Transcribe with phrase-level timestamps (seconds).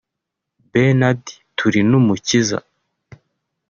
[0.71, 1.23] Bernard
[1.57, 2.57] Turinumukiza